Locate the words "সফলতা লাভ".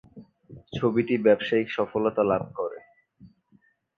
1.77-2.43